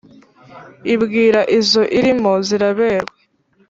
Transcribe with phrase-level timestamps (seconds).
[0.93, 3.13] ibwira izo irimo ziraberwa,